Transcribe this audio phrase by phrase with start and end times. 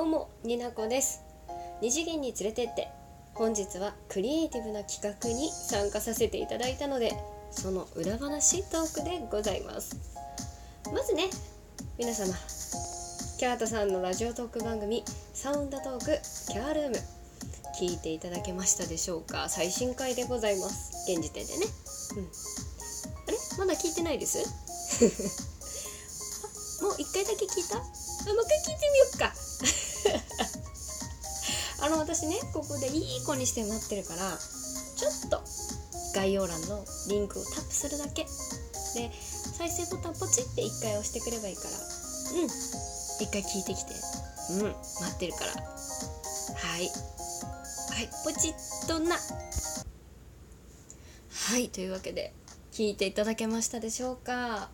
[0.00, 1.20] どうもになこです。
[1.82, 2.88] 二次元に連れてって
[3.34, 7.12] 本日はクリエイティブな企画に参加させていただいたので
[7.50, 9.94] その裏話トークでございます。
[10.90, 11.24] まずね
[11.98, 12.32] 皆様
[13.38, 15.04] キャートさんのラジオトーク番組
[15.34, 16.18] サウンドトーク
[16.50, 16.96] キャールーム
[17.78, 19.50] 聞いていただけましたでしょうか？
[19.50, 21.12] 最新回でございます。
[21.12, 21.66] 現時点でね。
[22.16, 22.24] うん。
[22.24, 23.36] あれ？
[23.58, 24.38] まだ聞いてないです？
[26.80, 27.76] あもう一回だけ聞いた？
[27.76, 29.49] あもう一回聞いてみようか。
[31.80, 34.38] あの私ねここでいい子にして待ってるから
[34.96, 35.42] ちょっと
[36.14, 38.26] 概要欄のリンクをタップするだけ。
[38.94, 39.10] で
[39.58, 41.70] 再生ボタンポチって1回押してくればいいから。
[41.70, 41.74] う
[42.44, 42.46] ん。
[42.46, 43.94] 1回聞いてきて。
[44.50, 44.72] うん。
[44.72, 44.76] 待
[45.14, 45.52] ってるから。
[45.52, 45.58] は
[46.78, 46.88] い。
[46.88, 48.10] はい。
[48.24, 49.16] ポチッとな。
[51.30, 51.68] はい。
[51.68, 52.32] というわけで
[52.72, 54.70] 聞いていただけましたでしょうか？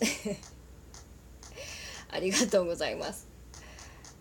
[2.10, 3.33] ありがとうございます。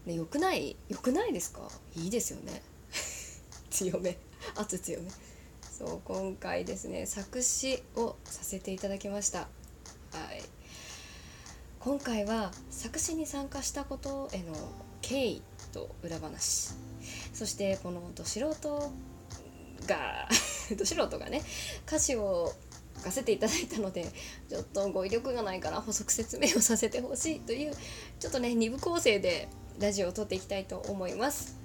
[0.06, 1.62] ね、よくないよくないですか？
[1.96, 2.62] いいですよね。
[3.70, 4.18] 強め。
[4.56, 5.10] 圧強め。
[5.78, 9.40] そう今回ですね作詞をさせていただきました。
[9.40, 9.48] は
[10.34, 10.44] い。
[11.80, 14.54] 今回は作詞に参加したことへの
[15.02, 15.42] 経緯
[15.72, 16.74] と裏話。
[17.34, 18.92] そしてこのど素人
[19.88, 20.30] が
[20.78, 21.42] ど素人がね
[21.86, 22.54] 歌詞を
[22.98, 24.10] 書かせていただいたので
[24.48, 27.76] ちょっと語彙力がないから補足説明をさせてほしいという
[28.20, 31.58] ちょっとね2部構成でラジオを撮っていきたいと思います。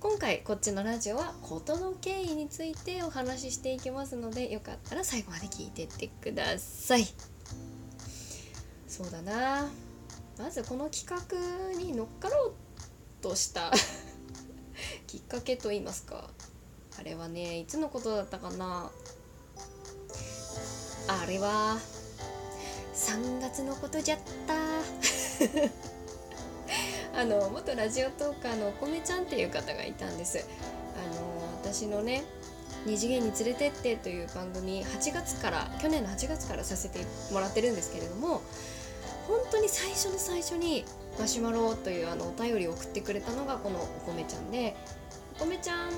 [0.00, 7.06] 今回こっちのラジオは事の経緯についてお話ししていきますのでよかったら最後まで聞いてってください。
[8.86, 9.68] そうだな。
[10.38, 12.52] まずこの企画に乗っかろう
[13.20, 13.72] とした
[15.08, 16.30] きっかけと言いますか。
[16.98, 18.90] あれはねいつのことだったかな。
[21.08, 21.78] あれは
[22.94, 25.97] 3月のことじゃった。
[27.18, 30.48] あの元ラジオトーカーのお米ちゃんっていう方がいたんです
[30.94, 32.22] あの私のね
[32.86, 37.00] 二次元に連れてってという番組8月から去年の8月からさせて
[37.32, 38.40] もらってるんですけれども
[39.26, 40.84] 本当に最初の最初に
[41.18, 44.76] マシュマロというあのお便りを送ってくれたのがこのお米ちゃんで
[45.40, 45.90] お米ちゃん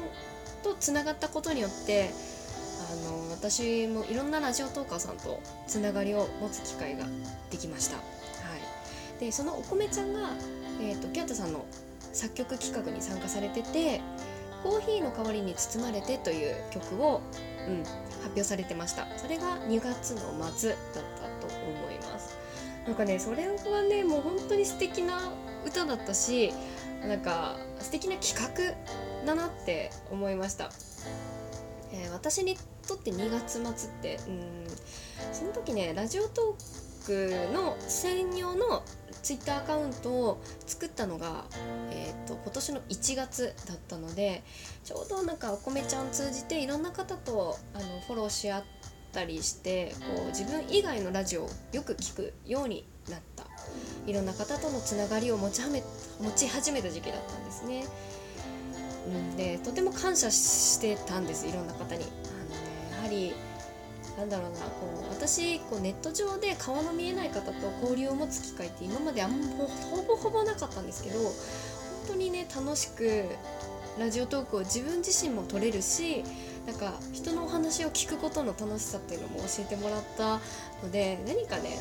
[0.63, 2.13] とつながったことによって
[2.91, 7.05] あの私もいろんなラジオトーカーさんとつながりを持つ機会が
[7.51, 7.97] できました。
[7.97, 8.03] は
[9.19, 10.31] い、でそのお米ちゃんが
[10.81, 11.67] えーと、キャットさんの
[12.13, 14.01] 作曲企画に参加されてて
[14.65, 17.21] 「コーヒーの代わりに包まれて」という曲を、
[17.69, 19.07] うん、発表されてました。
[19.17, 20.21] それが2月の
[20.57, 20.79] 末だっ
[21.41, 22.37] たと思います。
[22.87, 25.33] なんかねそれはねもう本当に素敵な
[25.67, 26.53] 歌だったし
[27.07, 28.75] なんか素敵な企画
[29.27, 30.71] だなって思いました、
[31.93, 34.67] えー、私にとって2月末ってうん
[35.33, 38.83] その時ねラジオトークの専用の
[39.23, 41.45] ツイッターアカウントを作ったのが、
[41.91, 44.43] えーと、今年の1月だったので
[44.85, 48.65] ちょうどなんかお米ちゃん通じていろんな方とあのフォローし合っ
[49.13, 53.45] たりしてこう自分以外のラジオをよく聞くようになった
[54.07, 55.83] いろんな方とのつながりを持ちはめ
[56.21, 57.85] 持ち始めた時期だったんですね。
[59.07, 62.05] うん、でとても感謝してたんですいろんな方に。
[62.05, 62.11] あのね、
[62.97, 63.35] やはり
[64.21, 69.47] なんだろうなこう私こうネット上で顔の見えない方と交流を持つ機会って今まであんま
[69.91, 71.33] ほぼほぼなかったんですけど本
[72.09, 73.25] 当にね楽しく
[73.99, 76.23] ラジオトークを自分自身も取れるし
[76.67, 80.39] なんか人のお話を聞くことの楽しさっていうのも教えてもらった
[80.83, 81.79] ので何かね、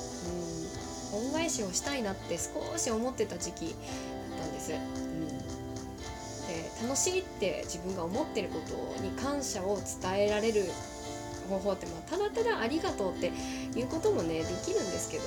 [1.13, 3.71] うん、恩返しをしたいなって少し思ってた時期だ
[4.37, 4.71] ったんです。
[4.71, 5.19] うん
[6.81, 10.63] 楽しいって自分が思ってることに感謝を伝えられる
[11.49, 13.27] 方法って、まあ、ただただありがとうって
[13.77, 15.23] いうこともねできるんですけど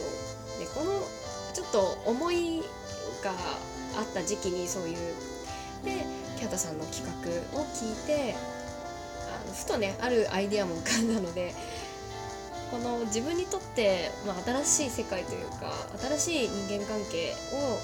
[0.59, 1.03] でこの
[1.53, 2.63] ちょっと思い
[3.23, 3.33] が
[3.99, 4.97] あった時期にそういう
[5.85, 6.07] で
[6.39, 11.55] キャタさんの企画を聞いてあのふとねあるアイデアも浮かんだので
[12.71, 15.73] この自分にとって、まあ、新しい世界というか
[16.17, 17.79] 新しい人間関係を、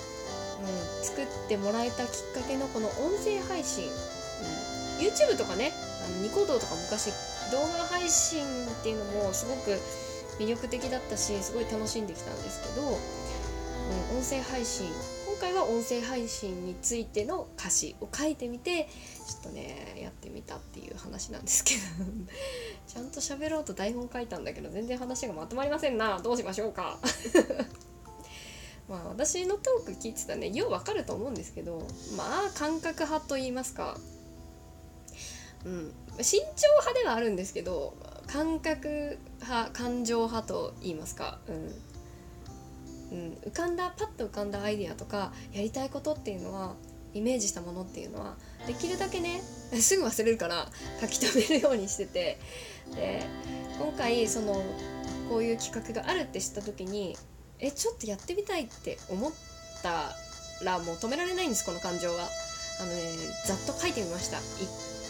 [0.64, 5.72] うん、作ってもらえたきっかけのこの音声配信、うん、YouTube とかね
[6.08, 7.12] のニコ動とか昔
[7.50, 9.78] 動画配信っていうのもすごく
[10.38, 12.90] 魅力的だったしすごい楽しんできたんですけど、う
[14.14, 14.90] ん、音声配信。
[15.38, 18.88] 今回は音声配信についての歌詞を書いてみて
[19.28, 21.80] ちょっとねやってみたっていう話なんですけど
[22.92, 26.18] ちゃんと喋ろうと台本書いたんだけど全然話がまとまりませんな。
[26.18, 26.98] どうしましょうか。
[28.88, 33.96] まあ私のトーク聞いてたねようわかると思うんですけどまあ感覚派と言いますか。
[35.68, 35.92] うん。
[36.24, 36.46] 慎重
[36.80, 37.94] 派ではあるんですけど
[38.26, 46.74] 感覚派感情派と言いますか、うん、うん、浮かんだパッと浮かんだアイディアとかやりたいことっていうのは
[47.14, 48.36] イメージしたものっていうのは
[48.66, 49.40] できるだけね
[49.80, 50.70] すぐ忘れるから
[51.00, 52.38] 書き留めるようにしてて。
[52.94, 53.22] で
[53.78, 54.62] 今回その
[55.28, 57.16] こういう企画があるって知った時に
[57.58, 59.32] えちょっとやってみたいって思っ
[59.82, 60.16] た
[60.64, 62.28] らもう止められないんですこの感情は。
[62.80, 63.02] あのね
[63.44, 64.38] ざっと書いてみました。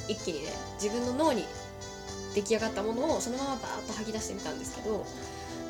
[0.08, 1.44] 一気にね自分の脳に
[2.34, 5.05] 出来上がったものをそのままバーッと吐き出してみたんですけど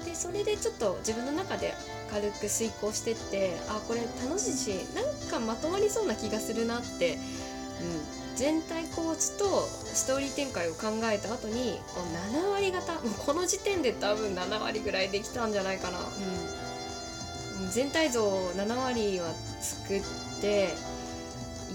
[0.05, 1.75] でそれでちょっと自分の中で
[2.11, 20.03] 軽く遂行してってあこれ楽しいしなんかまとまりそうな気がするなって、うん、全体構図とストーリー展開を考えた後にこう7割方もうこの時点で多分7割ぐらいできたんじゃないかな、うん、全体像7割は作っ
[20.41, 20.71] て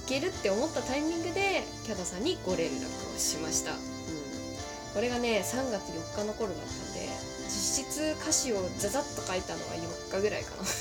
[0.05, 3.77] けるって思ったタイミングでキャダさんにご連絡をしました、うん、
[4.93, 7.07] これがね3月4日の頃だったんで
[7.47, 10.63] 実質歌詞をザザッと書いたのは4日ぐらいかな。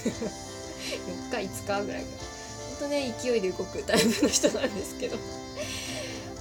[1.31, 2.09] 4日5日ぐらいか
[2.71, 5.17] ほんとね勢いで動くタイプの人なんですけど。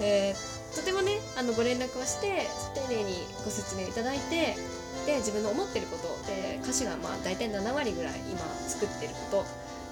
[0.03, 4.57] えー、とてもねあのご連絡をして丁寧にご説明いただいて
[5.05, 9.45] で自分の思ってることで歌詞がまあ大体7割ぐらい今作ってるこ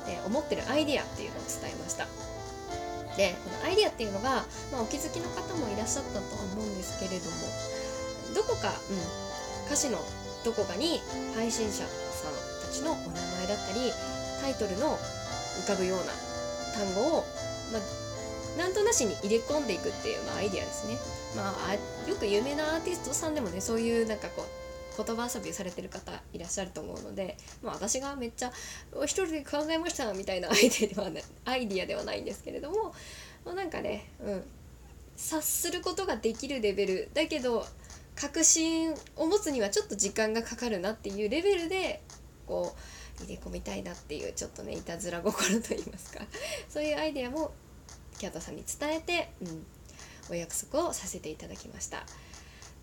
[0.06, 2.08] とで思ってるアイディアっていうのを伝えました。
[3.20, 7.52] でこのアイデアっていうのが、まあ、お気づきの方もいらっしゃったとは思うんですけれども
[8.32, 10.00] どこか、うん、歌詞の
[10.46, 11.02] どこかに
[11.36, 12.34] 配信者さん
[12.64, 13.92] たちのお名前だったり
[14.40, 16.16] タイトルの浮かぶような
[16.72, 17.26] 単語を、
[17.76, 20.96] まあ、なんとなしに入れ込んでいくっていう、まあ、アイデアですね。
[21.36, 21.74] まあ、
[22.10, 24.59] よく有名なアーティストさんでもねそういうなんかこう
[25.04, 28.52] 言葉遊びされてる方いらっしゃると思うので、まあ、私がめっちゃ
[29.04, 32.94] 一人で考えましたみたいな アイデアではないアイディアではないんですけれども、
[33.46, 34.44] まあ、なんかね、うん、
[35.16, 37.66] 察することができるレベルだけど
[38.16, 42.02] 確信を持つにはちょっと時間がかかるなっていうレベルで
[42.46, 42.76] こ
[43.20, 46.22] う入れ込みたいなっていうちょっとねいたずら心と言いますか。
[46.70, 47.52] そういうアイデアも
[48.18, 49.66] キャットさんに伝えて、うん、
[50.32, 52.06] お約束をさせていただきました。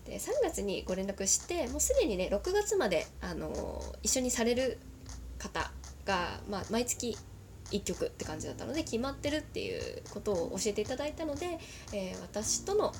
[0.07, 4.79] で3月にご連絡してもうすでにね6月まで、あの一緒にされる
[5.37, 5.71] 方
[6.05, 7.17] が、まあ、毎月
[7.71, 11.59] 1曲って感じだったので決まってるっていうことを教えていただいたので、
[11.93, 12.93] えー、私との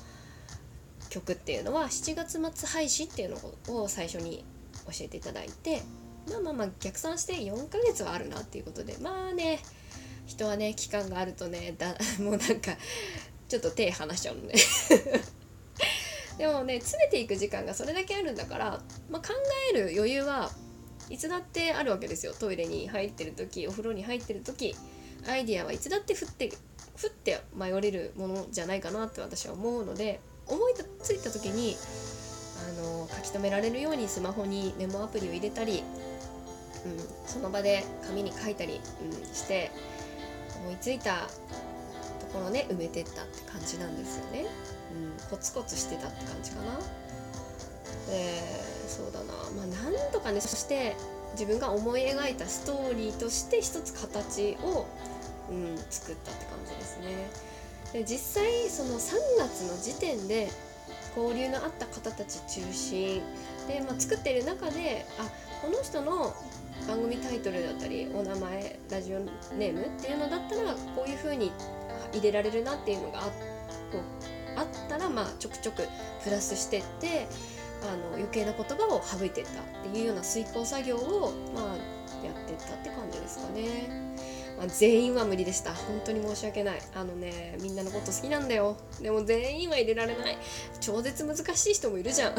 [1.08, 4.44] 曲っていうのは7月末配信っていうのを最初に
[4.86, 5.82] 教えていただいて
[6.30, 9.60] まあまあまあ逆算して4ヶ月はあるなっていうことでまあね
[10.26, 12.76] 人はね期間があるとねだ もうなんか
[13.48, 14.54] ちょっと手離しちゃうのね。
[16.38, 18.80] でもね詰めていく時間がそれだけあるんだから、
[19.10, 19.34] まあ、考
[19.72, 20.50] える余裕は
[21.10, 24.74] いつだってあるわけですよトイレに入ってる時お風呂に入ってる時
[25.26, 31.76] アイディアはいつだって降って降って迷れるものじゃないかなって私は思うので思いついた時に
[32.68, 35.82] あの書き留められるようにスマホにメモアプリを入れたり、
[36.84, 39.70] うん、その場で紙に書いたり、うん、して
[40.62, 41.28] 思いついた
[42.20, 44.46] ところね埋めてったって感じなんですよね。
[44.92, 46.78] うん、コツコツしてたって感じかな。
[48.08, 48.42] で
[48.86, 50.96] そうだなまあなんとかねそして
[51.32, 54.86] 自分が思い描いたストーリーとして一つ形を、
[55.50, 57.30] うん、作ったって感じですね。
[57.92, 60.48] で実際その3月の時点で
[61.16, 63.22] 交流のあった方たち中心
[63.66, 65.24] で、まあ、作ってる中であ
[65.62, 66.34] この人の
[66.86, 71.50] 番組タイトルだったりお名前ラジオネームっていうのだったらこういう風に
[72.12, 73.57] 入れられるなっていうのがあこう
[74.58, 75.88] あったら、まあ、ちょくちょく
[76.24, 77.26] プラスしてって
[77.82, 84.16] あの余計な言葉を省いてったっていうような遂行作業を、まあ、やってったって感じですかね。
[84.56, 85.72] まあ、全員は無理でした。
[85.72, 86.80] 本当に申し訳ない。
[86.94, 88.76] あのねみんなのこと好きなんだよ。
[89.00, 90.38] でも全員は入れられない。
[90.80, 92.34] 超絶難しい人もいるじゃん。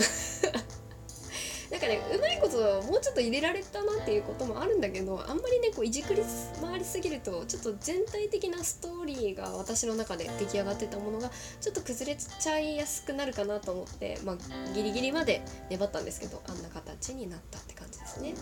[1.71, 2.57] なんかねうまいこと
[2.87, 6.21] もうちょっと入れられたなっていうこともあるんだけどあんまりねこういじくり
[6.61, 11.29] 回りすぎるとちょっと全体的なストーリーが私の中で出来上がってたものが
[11.61, 14.37] ちょっと崩れちゃいやすくなるかなと思って、まあ、
[14.73, 18.33] ギリギリまで粘ったんですけどあんな形になったって感じですね。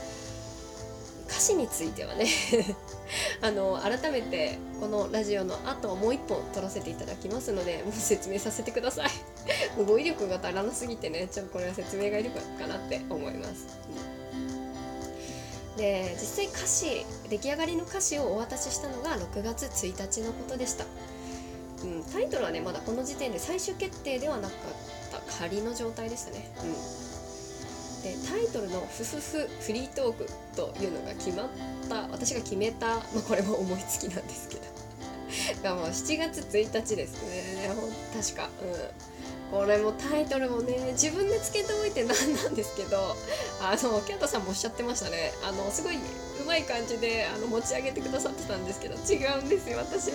[0.00, 0.05] うん
[1.28, 2.26] 歌詞についてはね
[3.42, 9.10] あの改めてこのラジオの後もう一本撮らせていただきますのでもう説明させてください。
[9.86, 13.66] 語彙力が足らなすぎてねちょっとこれは説明がいるかなって思います、
[15.76, 20.84] で実際歌詞出来上がりの歌詞をお渡ししたのが6月1日のことでした、
[21.84, 27.05] うん、タイトルはねまだこの時点で最終決定ではなかった仮の状態でしたね、うん。
[28.06, 31.48] でタイトルの「ふふふフリートーク」というのが決まっ
[31.88, 34.62] た私が決めた、まあ、これも思いつきなんですけど。
[35.62, 37.68] がもう7月1日ですね。
[38.14, 38.48] 確か、
[39.52, 43.16] うん、これもタイトルもね自分でつけておいてなんなんですけど。
[43.60, 45.32] あのキャンタさんもおっしゃってましたね。
[45.42, 45.98] あのすごいう
[46.46, 48.94] まい感じであの持ち上げてくださってたんですけど。
[48.94, 50.12] 違うんですよ私。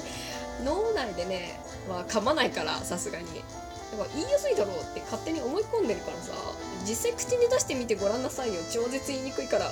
[0.63, 3.25] 脳内でね、まあ、噛まないからさすがに。
[3.91, 6.31] だから言いやすいだろうって勝手に思い込んでるからさ。
[6.88, 8.61] 実際口に出してみてごらんなさいよ。
[8.71, 9.71] 超絶言いにくいから。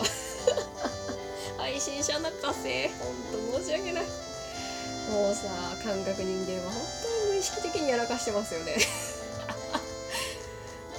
[1.58, 2.90] 配信者泣かせ。
[2.90, 4.04] ほんと申し訳ない。
[5.10, 5.50] もうさ
[5.84, 8.78] 感覚人間は本当に無意識的にやらかしてますよね。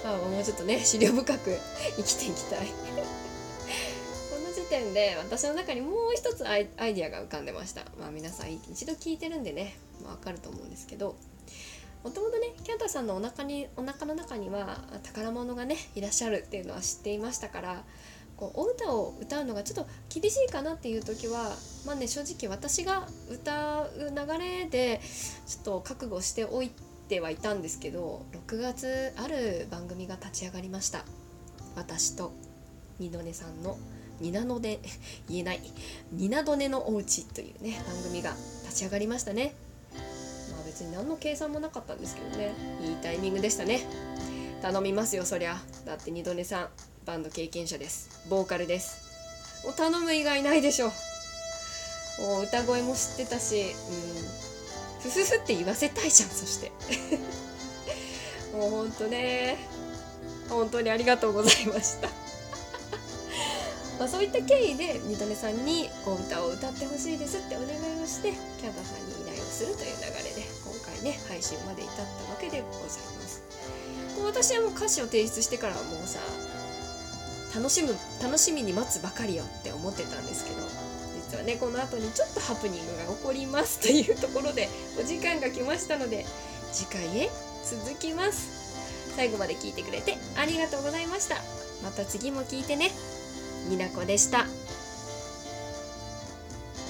[0.02, 1.58] ま あもうちょっとね資料深く
[1.96, 2.66] 生きていきたい。
[2.66, 2.74] こ
[4.44, 7.84] の時点で私の中にもう一つアイアイディアが浮かんでました。
[7.98, 11.14] まあ皆さん一度聞いてるんでね、まあ、分かると思うんですけど。
[12.02, 17.84] もともとねキャンタさんのお腹にお腹の中には宝物がねいらっしゃるっていうのは知っていましたから
[18.36, 21.52] こうお歌を歌うのがちょっと厳しいかなっていう時は
[21.86, 25.00] まあね正直私が歌う流れで
[25.46, 26.70] ちょっと覚悟しておい
[27.08, 31.04] てはいたんですけど6月ある番組が立ち上がりました。
[31.76, 32.32] 私と
[32.98, 33.78] 二度寝さんの
[34.20, 34.80] ニナノで
[35.28, 35.60] 言えない
[36.12, 38.30] ニナドネのおうちというね番組が
[38.64, 39.54] 立ち上がりましたね。
[40.80, 42.54] 別に何の計算もなかったんですけどね。
[42.82, 43.80] いいタイミングでしたね。
[44.62, 45.58] 頼みますよそりゃ。
[45.84, 46.68] だって二度寝さん
[47.04, 48.26] バンド経験者です。
[48.30, 49.62] ボーカルです。
[49.62, 50.86] もう頼む以外ないでしょ。
[50.86, 53.66] もう歌声も知ってたしうん。
[55.02, 56.72] ふふふって言わせたいじゃんそして。
[58.56, 59.58] もうほんとね。
[60.48, 62.08] 本当にありがとうございました。
[64.00, 70.49] まあそういった経緯で二度寝さんにこう歌を歌ってほしいですってお願いをしてキャンタさんに依頼をするという流れで。
[71.02, 72.08] ね配信まで至ったわ
[72.40, 73.42] けでございます。
[74.16, 76.18] もう私はもう歌詞を提出してからはもうさ
[77.54, 80.56] 楽しむ楽しみに待つばかりよって思ってたんですけど
[81.30, 84.68] 実はねこの後にちょっとハプニングが起こりますというところで
[85.00, 86.26] お時間が来ましたので
[86.72, 87.30] 次回へ
[87.64, 88.60] 続きます。
[89.16, 91.36] 最後まで聞いてくれてありがとうございました。
[91.82, 92.90] また次も聞いてね。
[93.68, 94.46] になこでした。